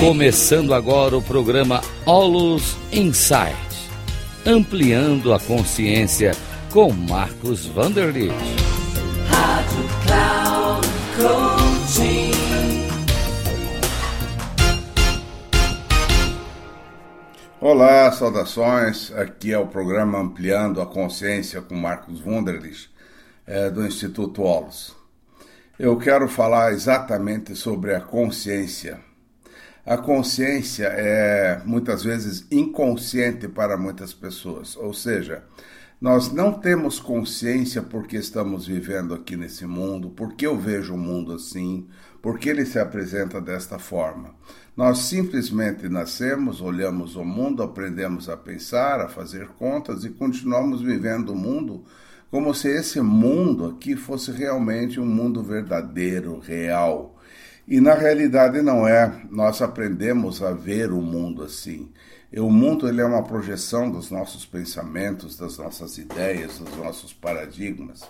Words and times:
Começando 0.00 0.72
agora 0.72 1.14
o 1.14 1.20
programa 1.20 1.82
Olus 2.06 2.74
Insight, 2.90 3.90
ampliando 4.46 5.30
a 5.30 5.38
consciência 5.38 6.32
com 6.72 6.90
Marcos 6.90 7.66
Vanderlit. 7.66 8.32
Rádio 9.28 9.84
Cloud 10.06 10.88
Coaching. 11.18 12.30
Olá, 17.60 18.10
saudações. 18.10 19.12
Aqui 19.12 19.52
é 19.52 19.58
o 19.58 19.66
programa 19.66 20.18
Ampliando 20.18 20.80
a 20.80 20.86
Consciência 20.86 21.60
com 21.60 21.74
Marcos 21.74 22.24
Wunderlich, 22.24 22.88
é, 23.46 23.68
do 23.68 23.86
Instituto 23.86 24.44
Olus. 24.44 24.96
Eu 25.78 25.98
quero 25.98 26.26
falar 26.26 26.72
exatamente 26.72 27.54
sobre 27.54 27.94
a 27.94 28.00
consciência 28.00 29.09
a 29.84 29.96
consciência 29.96 30.86
é 30.86 31.62
muitas 31.64 32.04
vezes 32.04 32.46
inconsciente 32.50 33.48
para 33.48 33.76
muitas 33.76 34.12
pessoas, 34.12 34.76
ou 34.76 34.92
seja, 34.92 35.42
nós 36.00 36.32
não 36.32 36.52
temos 36.52 36.98
consciência 36.98 37.82
porque 37.82 38.16
estamos 38.16 38.66
vivendo 38.66 39.12
aqui 39.12 39.36
nesse 39.36 39.66
mundo, 39.66 40.08
porque 40.10 40.46
eu 40.46 40.56
vejo 40.56 40.94
o 40.94 40.98
mundo 40.98 41.32
assim, 41.32 41.86
porque 42.22 42.48
ele 42.48 42.64
se 42.64 42.78
apresenta 42.78 43.38
desta 43.38 43.78
forma. 43.78 44.34
Nós 44.74 45.00
simplesmente 45.00 45.88
nascemos, 45.90 46.62
olhamos 46.62 47.16
o 47.16 47.24
mundo, 47.24 47.62
aprendemos 47.62 48.30
a 48.30 48.36
pensar, 48.36 49.00
a 49.00 49.08
fazer 49.08 49.48
contas 49.48 50.04
e 50.04 50.08
continuamos 50.08 50.80
vivendo 50.80 51.30
o 51.30 51.36
mundo 51.36 51.84
como 52.30 52.54
se 52.54 52.68
esse 52.68 53.00
mundo 53.00 53.66
aqui 53.66 53.96
fosse 53.96 54.30
realmente 54.30 55.00
um 55.00 55.04
mundo 55.04 55.42
verdadeiro, 55.42 56.38
real 56.38 57.19
e 57.70 57.80
na 57.80 57.94
realidade 57.94 58.60
não 58.60 58.86
é. 58.86 59.22
Nós 59.30 59.62
aprendemos 59.62 60.42
a 60.42 60.52
ver 60.52 60.90
o 60.90 61.00
mundo 61.00 61.44
assim. 61.44 61.88
E 62.32 62.40
o 62.40 62.50
mundo 62.50 62.88
ele 62.88 63.00
é 63.00 63.04
uma 63.04 63.22
projeção 63.22 63.88
dos 63.88 64.10
nossos 64.10 64.44
pensamentos, 64.44 65.36
das 65.36 65.56
nossas 65.56 65.96
ideias, 65.96 66.58
dos 66.58 66.76
nossos 66.76 67.12
paradigmas. 67.12 68.02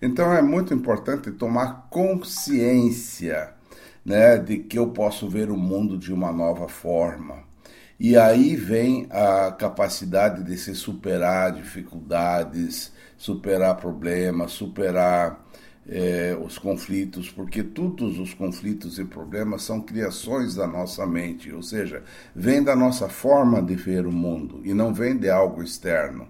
Então 0.00 0.32
é 0.32 0.40
muito 0.40 0.72
importante 0.72 1.32
tomar 1.32 1.88
consciência 1.90 3.54
né, 4.04 4.38
de 4.38 4.58
que 4.58 4.78
eu 4.78 4.90
posso 4.90 5.28
ver 5.28 5.50
o 5.50 5.56
mundo 5.56 5.98
de 5.98 6.12
uma 6.12 6.30
nova 6.30 6.68
forma. 6.68 7.42
E 7.98 8.16
aí 8.16 8.54
vem 8.54 9.08
a 9.10 9.50
capacidade 9.52 10.44
de 10.44 10.56
se 10.56 10.76
superar 10.76 11.52
dificuldades, 11.52 12.92
superar 13.16 13.76
problemas, 13.76 14.52
superar 14.52 15.41
é, 15.88 16.36
os 16.40 16.58
conflitos, 16.58 17.30
porque 17.30 17.62
todos 17.62 18.18
os 18.18 18.32
conflitos 18.34 18.98
e 18.98 19.04
problemas 19.04 19.62
são 19.62 19.80
criações 19.80 20.54
da 20.54 20.66
nossa 20.66 21.06
mente, 21.06 21.52
ou 21.52 21.62
seja, 21.62 22.02
vem 22.34 22.62
da 22.62 22.76
nossa 22.76 23.08
forma 23.08 23.62
de 23.62 23.74
ver 23.74 24.06
o 24.06 24.12
mundo 24.12 24.60
e 24.64 24.72
não 24.72 24.94
vem 24.94 25.16
de 25.16 25.28
algo 25.28 25.62
externo. 25.62 26.28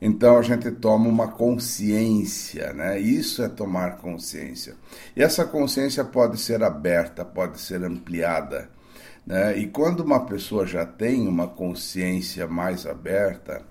Então 0.00 0.38
a 0.38 0.42
gente 0.42 0.70
toma 0.70 1.08
uma 1.08 1.28
consciência, 1.28 2.72
né? 2.72 3.00
Isso 3.00 3.42
é 3.42 3.48
tomar 3.48 3.96
consciência. 3.96 4.76
E 5.16 5.22
essa 5.22 5.44
consciência 5.44 6.04
pode 6.04 6.38
ser 6.38 6.62
aberta, 6.62 7.24
pode 7.24 7.60
ser 7.60 7.82
ampliada. 7.82 8.70
Né? 9.26 9.58
E 9.58 9.66
quando 9.66 10.00
uma 10.00 10.24
pessoa 10.24 10.64
já 10.66 10.86
tem 10.86 11.26
uma 11.26 11.48
consciência 11.48 12.46
mais 12.46 12.86
aberta, 12.86 13.62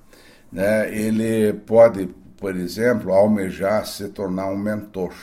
né, 0.52 0.93
ele 0.95 1.53
pode 1.53 2.09
por 2.38 2.55
exemplo, 2.55 3.11
almejar 3.11 3.85
se 3.85 4.09
tornar 4.09 4.47
um 4.47 4.57
mentor, 4.57 5.13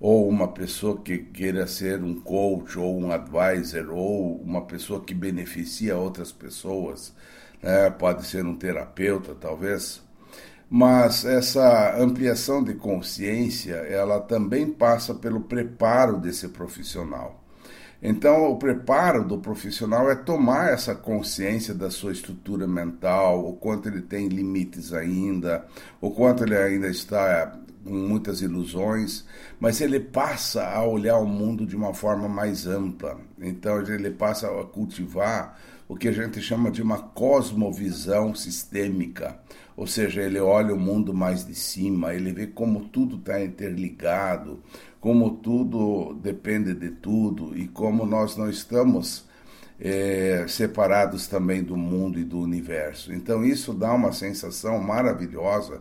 ou 0.00 0.28
uma 0.28 0.48
pessoa 0.48 1.00
que 1.00 1.18
queira 1.18 1.66
ser 1.66 2.02
um 2.02 2.20
coach, 2.20 2.78
ou 2.78 2.98
um 2.98 3.12
advisor, 3.12 3.90
ou 3.90 4.36
uma 4.42 4.62
pessoa 4.62 5.00
que 5.04 5.14
beneficia 5.14 5.96
outras 5.96 6.32
pessoas, 6.32 7.14
né? 7.62 7.88
pode 7.90 8.26
ser 8.26 8.44
um 8.44 8.56
terapeuta, 8.56 9.34
talvez. 9.34 10.02
Mas 10.68 11.24
essa 11.24 11.96
ampliação 11.96 12.64
de 12.64 12.74
consciência, 12.74 13.74
ela 13.74 14.20
também 14.20 14.66
passa 14.72 15.14
pelo 15.14 15.42
preparo 15.42 16.18
desse 16.18 16.48
profissional. 16.48 17.41
Então, 18.02 18.50
o 18.50 18.56
preparo 18.56 19.24
do 19.24 19.38
profissional 19.38 20.10
é 20.10 20.16
tomar 20.16 20.72
essa 20.72 20.92
consciência 20.92 21.72
da 21.72 21.88
sua 21.88 22.10
estrutura 22.10 22.66
mental, 22.66 23.46
o 23.46 23.52
quanto 23.52 23.88
ele 23.88 24.02
tem 24.02 24.26
limites 24.26 24.92
ainda, 24.92 25.64
o 26.00 26.10
quanto 26.10 26.42
ele 26.42 26.56
ainda 26.56 26.88
está 26.88 27.56
com 27.84 27.94
muitas 27.94 28.42
ilusões, 28.42 29.24
mas 29.60 29.80
ele 29.80 30.00
passa 30.00 30.64
a 30.64 30.84
olhar 30.84 31.18
o 31.18 31.26
mundo 31.26 31.64
de 31.64 31.76
uma 31.76 31.94
forma 31.94 32.28
mais 32.28 32.66
ampla. 32.66 33.20
Então, 33.40 33.80
ele 33.80 34.10
passa 34.10 34.48
a 34.48 34.64
cultivar 34.64 35.56
o 35.88 35.96
que 35.96 36.08
a 36.08 36.12
gente 36.12 36.40
chama 36.40 36.70
de 36.70 36.82
uma 36.82 36.98
cosmovisão 36.98 38.34
sistêmica, 38.34 39.38
ou 39.76 39.86
seja, 39.86 40.22
ele 40.22 40.40
olha 40.40 40.74
o 40.74 40.80
mundo 40.80 41.12
mais 41.14 41.44
de 41.46 41.54
cima, 41.54 42.14
ele 42.14 42.32
vê 42.32 42.46
como 42.46 42.86
tudo 42.88 43.16
está 43.16 43.42
interligado, 43.42 44.60
como 45.02 45.32
tudo 45.32 46.14
depende 46.22 46.72
de 46.74 46.88
tudo 46.88 47.58
e 47.58 47.66
como 47.66 48.06
nós 48.06 48.36
não 48.36 48.48
estamos 48.48 49.26
é, 49.80 50.44
separados 50.46 51.26
também 51.26 51.60
do 51.60 51.76
mundo 51.76 52.20
e 52.20 52.24
do 52.24 52.38
universo. 52.38 53.12
Então 53.12 53.44
isso 53.44 53.74
dá 53.74 53.92
uma 53.92 54.12
sensação 54.12 54.78
maravilhosa, 54.80 55.80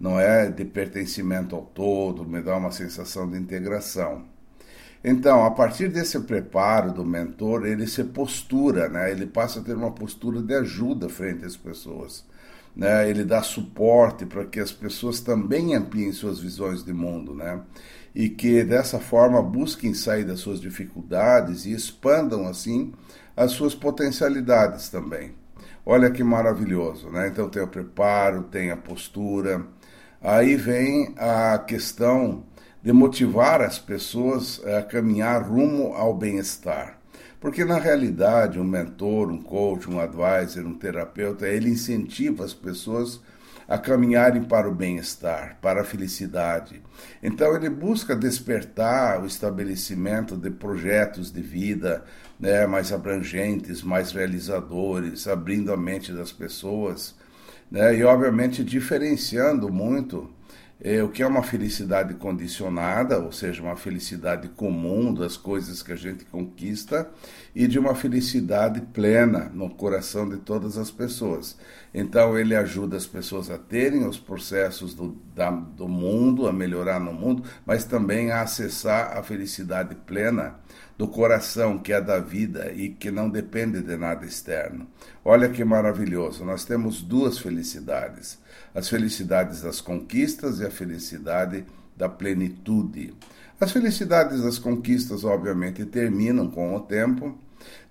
não 0.00 0.18
é 0.18 0.50
de 0.50 0.64
pertencimento 0.64 1.54
ao 1.54 1.60
todo, 1.60 2.26
me 2.26 2.40
dá 2.40 2.56
uma 2.56 2.72
sensação 2.72 3.30
de 3.30 3.36
integração. 3.36 4.24
Então, 5.04 5.44
a 5.44 5.50
partir 5.50 5.88
desse 5.90 6.18
preparo 6.20 6.90
do 6.90 7.04
mentor, 7.04 7.66
ele 7.66 7.86
se 7.86 8.02
postura, 8.02 8.88
né? 8.88 9.10
Ele 9.10 9.26
passa 9.26 9.60
a 9.60 9.62
ter 9.62 9.76
uma 9.76 9.90
postura 9.90 10.40
de 10.40 10.54
ajuda 10.54 11.10
frente 11.10 11.44
às 11.44 11.54
pessoas. 11.54 12.24
Né? 12.74 13.08
Ele 13.10 13.22
dá 13.22 13.42
suporte 13.42 14.24
para 14.24 14.46
que 14.46 14.58
as 14.58 14.72
pessoas 14.72 15.20
também 15.20 15.74
ampliem 15.74 16.10
suas 16.10 16.40
visões 16.40 16.82
de 16.82 16.94
mundo, 16.94 17.34
né? 17.34 17.60
E 18.14 18.28
que 18.28 18.62
dessa 18.62 19.00
forma 19.00 19.42
busquem 19.42 19.92
sair 19.92 20.24
das 20.24 20.40
suas 20.40 20.60
dificuldades 20.60 21.66
e 21.66 21.72
expandam 21.72 22.46
assim 22.46 22.92
as 23.36 23.52
suas 23.52 23.74
potencialidades 23.74 24.88
também. 24.88 25.34
Olha 25.84 26.10
que 26.10 26.22
maravilhoso, 26.22 27.10
né? 27.10 27.28
Então 27.28 27.48
tem 27.48 27.62
o 27.62 27.68
preparo, 27.68 28.44
tem 28.44 28.70
a 28.70 28.76
postura. 28.76 29.66
Aí 30.22 30.56
vem 30.56 31.14
a 31.18 31.58
questão 31.58 32.44
de 32.82 32.92
motivar 32.92 33.60
as 33.60 33.78
pessoas 33.78 34.62
a 34.64 34.82
caminhar 34.82 35.42
rumo 35.42 35.94
ao 35.94 36.14
bem-estar. 36.14 36.98
Porque 37.40 37.64
na 37.64 37.78
realidade, 37.78 38.58
um 38.58 38.64
mentor, 38.64 39.30
um 39.30 39.42
coach, 39.42 39.90
um 39.90 40.00
advisor, 40.00 40.64
um 40.64 40.74
terapeuta, 40.74 41.46
ele 41.46 41.68
incentiva 41.68 42.44
as 42.44 42.54
pessoas 42.54 43.16
a 43.16 43.33
caminharem 43.78 44.42
para 44.42 44.68
o 44.68 44.74
bem-estar, 44.74 45.58
para 45.60 45.80
a 45.80 45.84
felicidade. 45.84 46.82
Então 47.22 47.54
ele 47.56 47.70
busca 47.70 48.14
despertar 48.14 49.22
o 49.22 49.26
estabelecimento 49.26 50.36
de 50.36 50.50
projetos 50.50 51.32
de 51.32 51.40
vida 51.40 52.04
né, 52.38 52.66
mais 52.66 52.92
abrangentes, 52.92 53.82
mais 53.82 54.12
realizadores, 54.12 55.26
abrindo 55.26 55.72
a 55.72 55.76
mente 55.76 56.12
das 56.12 56.30
pessoas 56.30 57.14
né, 57.70 57.96
e 57.96 58.04
obviamente 58.04 58.62
diferenciando 58.62 59.72
muito 59.72 60.30
é, 60.80 61.02
o 61.02 61.08
que 61.08 61.22
é 61.22 61.26
uma 61.26 61.42
felicidade 61.42 62.14
condicionada, 62.14 63.18
ou 63.18 63.32
seja, 63.32 63.62
uma 63.62 63.76
felicidade 63.76 64.48
comum 64.48 65.14
das 65.14 65.36
coisas 65.36 65.82
que 65.82 65.92
a 65.92 65.96
gente 65.96 66.24
conquista, 66.24 67.08
e 67.54 67.66
de 67.66 67.78
uma 67.78 67.94
felicidade 67.94 68.80
plena 68.80 69.50
no 69.54 69.70
coração 69.70 70.28
de 70.28 70.38
todas 70.38 70.76
as 70.76 70.90
pessoas. 70.90 71.56
Então, 71.92 72.36
ele 72.36 72.56
ajuda 72.56 72.96
as 72.96 73.06
pessoas 73.06 73.50
a 73.50 73.56
terem 73.56 74.06
os 74.06 74.18
processos 74.18 74.94
do, 74.94 75.16
da, 75.34 75.50
do 75.50 75.88
mundo, 75.88 76.48
a 76.48 76.52
melhorar 76.52 76.98
no 76.98 77.12
mundo, 77.12 77.44
mas 77.64 77.84
também 77.84 78.32
a 78.32 78.42
acessar 78.42 79.16
a 79.16 79.22
felicidade 79.22 79.94
plena 80.06 80.56
do 80.96 81.08
coração, 81.08 81.78
que 81.78 81.92
é 81.92 82.00
da 82.00 82.20
vida 82.20 82.72
e 82.72 82.88
que 82.88 83.10
não 83.10 83.28
depende 83.28 83.82
de 83.82 83.96
nada 83.96 84.24
externo. 84.24 84.86
Olha 85.24 85.48
que 85.48 85.64
maravilhoso, 85.64 86.44
nós 86.44 86.64
temos 86.64 87.02
duas 87.02 87.38
felicidades: 87.38 88.38
as 88.74 88.88
felicidades 88.88 89.62
das 89.62 89.80
conquistas 89.80 90.60
e 90.60 90.66
a 90.66 90.70
felicidade 90.70 91.64
da 91.96 92.08
plenitude. 92.08 93.14
As 93.60 93.70
felicidades 93.70 94.42
das 94.42 94.58
conquistas, 94.58 95.24
obviamente, 95.24 95.84
terminam 95.84 96.50
com 96.50 96.74
o 96.74 96.80
tempo, 96.80 97.38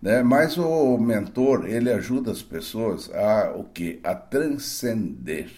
né? 0.01 0.21
Mas 0.21 0.57
o 0.57 0.97
mentor 0.97 1.65
ele 1.65 1.91
ajuda 1.91 2.31
as 2.31 2.41
pessoas 2.41 3.09
a 3.13 3.53
o 3.55 3.63
que 3.63 3.99
a 4.03 4.13
transcender, 4.13 5.49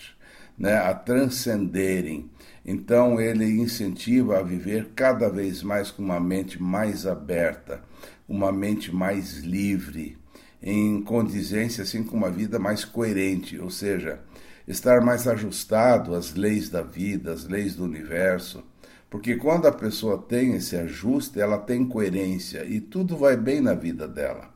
né? 0.57 0.77
A 0.77 0.93
transcenderem 0.93 2.29
então 2.65 3.21
ele 3.21 3.45
incentiva 3.45 4.39
a 4.39 4.41
viver 4.41 4.89
cada 4.95 5.29
vez 5.29 5.61
mais 5.61 5.91
com 5.91 6.01
uma 6.01 6.19
mente 6.19 6.59
mais 6.61 7.05
aberta, 7.05 7.81
uma 8.27 8.51
mente 8.51 8.93
mais 8.93 9.37
livre, 9.37 10.17
em 10.61 10.99
condizência 11.03 11.83
assim 11.83 12.03
com 12.03 12.17
uma 12.17 12.31
vida 12.31 12.57
mais 12.57 12.83
coerente, 12.83 13.59
ou 13.59 13.69
seja, 13.69 14.19
estar 14.67 14.99
mais 14.99 15.27
ajustado 15.27 16.15
às 16.15 16.33
leis 16.33 16.67
da 16.67 16.81
vida, 16.81 17.31
às 17.31 17.45
leis 17.45 17.75
do 17.75 17.83
universo. 17.83 18.63
Porque 19.11 19.35
quando 19.35 19.67
a 19.67 19.71
pessoa 19.71 20.17
tem 20.17 20.55
esse 20.55 20.75
ajuste, 20.75 21.39
ela 21.39 21.59
tem 21.59 21.85
coerência 21.85 22.65
e 22.65 22.81
tudo 22.81 23.15
vai 23.15 23.37
bem 23.37 23.61
na 23.61 23.75
vida 23.75 24.07
dela. 24.07 24.49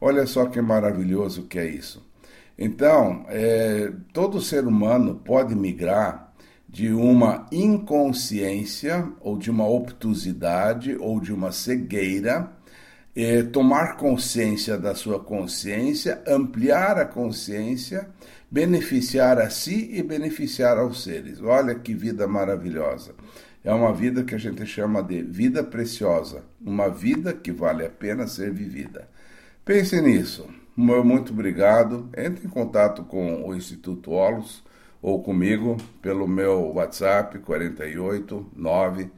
Olha 0.00 0.24
só 0.24 0.46
que 0.46 0.60
maravilhoso 0.60 1.42
que 1.48 1.58
é 1.58 1.68
isso. 1.68 2.06
Então, 2.58 3.26
é, 3.28 3.92
todo 4.12 4.40
ser 4.40 4.66
humano 4.66 5.16
pode 5.16 5.54
migrar 5.54 6.32
de 6.68 6.92
uma 6.92 7.46
inconsciência 7.52 9.10
ou 9.20 9.36
de 9.36 9.50
uma 9.50 9.68
obtusidade 9.68 10.96
ou 10.96 11.20
de 11.20 11.32
uma 11.32 11.52
cegueira, 11.52 12.52
é, 13.14 13.42
tomar 13.42 13.96
consciência 13.96 14.76
da 14.76 14.94
sua 14.94 15.18
consciência, 15.18 16.22
ampliar 16.26 16.98
a 16.98 17.06
consciência, 17.06 18.08
beneficiar 18.50 19.38
a 19.38 19.48
si 19.48 19.90
e 19.92 20.02
beneficiar 20.02 20.76
aos 20.76 21.02
seres. 21.02 21.40
Olha 21.40 21.74
que 21.74 21.94
vida 21.94 22.26
maravilhosa. 22.26 23.14
É 23.64 23.72
uma 23.72 23.92
vida 23.92 24.22
que 24.22 24.34
a 24.34 24.38
gente 24.38 24.64
chama 24.66 25.02
de 25.02 25.22
vida 25.22 25.64
preciosa, 25.64 26.44
uma 26.60 26.88
vida 26.88 27.32
que 27.32 27.50
vale 27.50 27.84
a 27.84 27.90
pena 27.90 28.26
ser 28.26 28.52
vivida. 28.52 29.08
Pense 29.64 30.00
nisso. 30.00 30.46
Muito 30.76 31.32
obrigado. 31.32 32.08
Entre 32.16 32.46
em 32.46 32.50
contato 32.50 33.02
com 33.04 33.48
o 33.48 33.54
Instituto 33.54 34.10
Olos 34.12 34.62
ou 35.00 35.22
comigo 35.22 35.76
pelo 36.02 36.28
meu 36.28 36.72
WhatsApp 36.74 37.38
48 37.38 38.50
9 38.54 39.10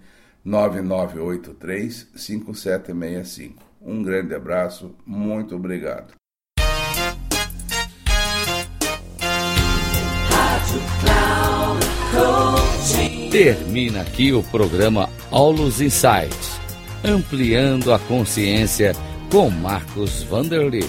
9983 0.44 2.08
5765. 2.14 3.62
Um 3.82 4.02
grande 4.02 4.34
abraço, 4.34 4.94
muito 5.04 5.56
obrigado. 5.56 6.14
Termina 13.30 14.02
aqui 14.02 14.32
o 14.32 14.42
programa 14.42 15.08
Aulos 15.30 15.80
Insights, 15.80 16.58
ampliando 17.04 17.92
a 17.92 17.98
consciência 17.98 18.92
com 19.30 19.50
Marcos 19.50 20.22
Vanderlitt. 20.22 20.88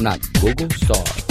not 0.00 0.20
Google 0.40 0.70
Star. 0.70 1.29